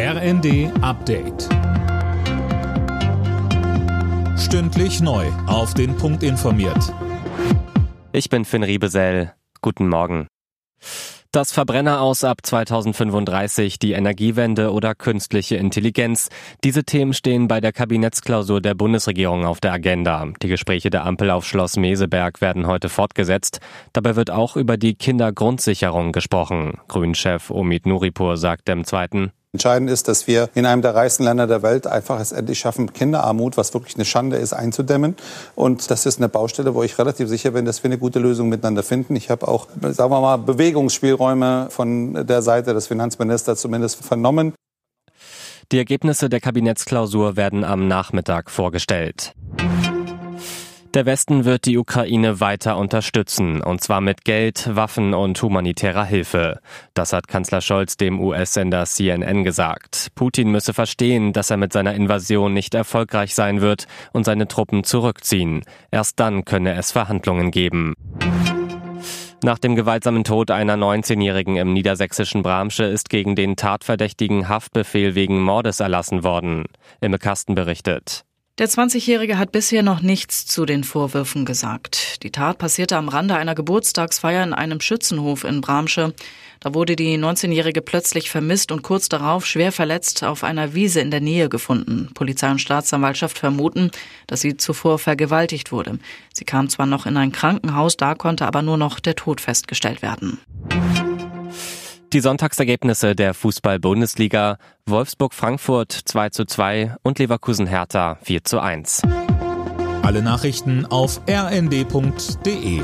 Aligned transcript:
RND 0.00 0.70
Update. 0.80 1.48
Stündlich 4.38 5.00
neu. 5.00 5.26
Auf 5.48 5.74
den 5.74 5.96
Punkt 5.96 6.22
informiert. 6.22 6.94
Ich 8.12 8.30
bin 8.30 8.44
Finn 8.44 8.62
Riebesell. 8.62 9.34
Guten 9.60 9.88
Morgen. 9.88 10.28
Das 11.32 11.50
Verbrenner 11.50 12.00
aus 12.00 12.22
ab 12.22 12.38
2035, 12.44 13.80
die 13.80 13.90
Energiewende 13.90 14.72
oder 14.72 14.94
künstliche 14.94 15.56
Intelligenz. 15.56 16.28
Diese 16.62 16.84
Themen 16.84 17.12
stehen 17.12 17.48
bei 17.48 17.60
der 17.60 17.72
Kabinettsklausur 17.72 18.60
der 18.60 18.74
Bundesregierung 18.74 19.46
auf 19.46 19.58
der 19.58 19.72
Agenda. 19.72 20.28
Die 20.40 20.48
Gespräche 20.48 20.90
der 20.90 21.06
Ampel 21.06 21.32
auf 21.32 21.44
Schloss 21.44 21.76
Meseberg 21.76 22.40
werden 22.40 22.68
heute 22.68 22.88
fortgesetzt. 22.88 23.58
Dabei 23.92 24.14
wird 24.14 24.30
auch 24.30 24.56
über 24.56 24.76
die 24.76 24.94
Kindergrundsicherung 24.94 26.12
gesprochen. 26.12 26.78
Grünchef 26.86 27.50
Omid 27.50 27.84
Nuripur 27.84 28.36
sagt 28.36 28.68
im 28.68 28.84
zweiten, 28.84 29.32
Entscheidend 29.58 29.90
ist, 29.90 30.06
dass 30.06 30.28
wir 30.28 30.50
in 30.54 30.66
einem 30.66 30.82
der 30.82 30.94
reichsten 30.94 31.24
Länder 31.24 31.48
der 31.48 31.64
Welt 31.64 31.88
einfach 31.88 32.20
es 32.20 32.30
endlich 32.30 32.60
schaffen, 32.60 32.92
Kinderarmut, 32.92 33.56
was 33.56 33.74
wirklich 33.74 33.96
eine 33.96 34.04
Schande 34.04 34.36
ist, 34.36 34.52
einzudämmen. 34.52 35.16
Und 35.56 35.90
das 35.90 36.06
ist 36.06 36.18
eine 36.18 36.28
Baustelle, 36.28 36.76
wo 36.76 36.84
ich 36.84 36.96
relativ 36.96 37.28
sicher 37.28 37.50
bin, 37.50 37.64
dass 37.64 37.82
wir 37.82 37.88
eine 37.88 37.98
gute 37.98 38.20
Lösung 38.20 38.48
miteinander 38.50 38.84
finden. 38.84 39.16
Ich 39.16 39.30
habe 39.30 39.48
auch, 39.48 39.66
sagen 39.82 40.12
wir 40.12 40.20
mal, 40.20 40.36
Bewegungsspielräume 40.36 41.70
von 41.70 42.24
der 42.24 42.40
Seite 42.42 42.72
des 42.72 42.86
Finanzministers 42.86 43.60
zumindest 43.60 44.04
vernommen. 44.04 44.52
Die 45.72 45.78
Ergebnisse 45.78 46.28
der 46.28 46.38
Kabinettsklausur 46.38 47.36
werden 47.36 47.64
am 47.64 47.88
Nachmittag 47.88 48.52
vorgestellt. 48.52 49.32
Der 50.94 51.04
Westen 51.04 51.44
wird 51.44 51.66
die 51.66 51.76
Ukraine 51.76 52.40
weiter 52.40 52.78
unterstützen, 52.78 53.62
und 53.62 53.82
zwar 53.82 54.00
mit 54.00 54.24
Geld, 54.24 54.74
Waffen 54.74 55.12
und 55.12 55.40
humanitärer 55.40 56.04
Hilfe. 56.04 56.60
Das 56.94 57.12
hat 57.12 57.28
Kanzler 57.28 57.60
Scholz 57.60 57.98
dem 57.98 58.18
US-Sender 58.20 58.86
CNN 58.86 59.44
gesagt. 59.44 60.08
Putin 60.14 60.50
müsse 60.50 60.72
verstehen, 60.72 61.34
dass 61.34 61.50
er 61.50 61.58
mit 61.58 61.74
seiner 61.74 61.94
Invasion 61.94 62.54
nicht 62.54 62.74
erfolgreich 62.74 63.34
sein 63.34 63.60
wird 63.60 63.86
und 64.12 64.24
seine 64.24 64.48
Truppen 64.48 64.82
zurückziehen. 64.82 65.62
Erst 65.90 66.18
dann 66.20 66.46
könne 66.46 66.74
es 66.74 66.90
Verhandlungen 66.90 67.50
geben. 67.50 67.94
Nach 69.44 69.58
dem 69.58 69.76
gewaltsamen 69.76 70.24
Tod 70.24 70.50
einer 70.50 70.76
19-Jährigen 70.76 71.56
im 71.56 71.72
niedersächsischen 71.74 72.42
Bramsche 72.42 72.84
ist 72.84 73.08
gegen 73.08 73.36
den 73.36 73.56
Tatverdächtigen 73.56 74.48
Haftbefehl 74.48 75.14
wegen 75.14 75.40
Mordes 75.40 75.80
erlassen 75.80 76.24
worden. 76.24 76.64
Imme 77.00 77.18
Kasten 77.18 77.54
berichtet. 77.54 78.24
Der 78.58 78.68
20-Jährige 78.68 79.38
hat 79.38 79.52
bisher 79.52 79.84
noch 79.84 80.00
nichts 80.00 80.44
zu 80.44 80.66
den 80.66 80.82
Vorwürfen 80.82 81.44
gesagt. 81.44 82.24
Die 82.24 82.32
Tat 82.32 82.58
passierte 82.58 82.96
am 82.96 83.08
Rande 83.08 83.36
einer 83.36 83.54
Geburtstagsfeier 83.54 84.42
in 84.42 84.52
einem 84.52 84.80
Schützenhof 84.80 85.44
in 85.44 85.60
Bramsche. 85.60 86.12
Da 86.58 86.74
wurde 86.74 86.96
die 86.96 87.16
19-Jährige 87.18 87.82
plötzlich 87.82 88.30
vermisst 88.30 88.72
und 88.72 88.82
kurz 88.82 89.08
darauf 89.08 89.46
schwer 89.46 89.70
verletzt 89.70 90.24
auf 90.24 90.42
einer 90.42 90.74
Wiese 90.74 91.00
in 91.00 91.12
der 91.12 91.20
Nähe 91.20 91.48
gefunden. 91.48 92.10
Polizei 92.14 92.50
und 92.50 92.60
Staatsanwaltschaft 92.60 93.38
vermuten, 93.38 93.92
dass 94.26 94.40
sie 94.40 94.56
zuvor 94.56 94.98
vergewaltigt 94.98 95.70
wurde. 95.70 96.00
Sie 96.34 96.44
kam 96.44 96.68
zwar 96.68 96.86
noch 96.86 97.06
in 97.06 97.16
ein 97.16 97.30
Krankenhaus, 97.30 97.96
da 97.96 98.16
konnte 98.16 98.44
aber 98.44 98.62
nur 98.62 98.76
noch 98.76 98.98
der 98.98 99.14
Tod 99.14 99.40
festgestellt 99.40 100.02
werden. 100.02 100.40
Die 102.14 102.20
Sonntagsergebnisse 102.20 103.14
der 103.14 103.34
Fußball-Bundesliga 103.34 104.56
Wolfsburg-Frankfurt 104.86 105.92
2 105.92 106.30
zu 106.30 106.46
2 106.46 106.96
und 107.02 107.18
Leverkusen-Hertha 107.18 108.16
4 108.22 108.44
zu 108.44 108.60
1. 108.60 109.02
Alle 110.02 110.22
Nachrichten 110.22 110.86
auf 110.86 111.20
rnd.de 111.28 112.80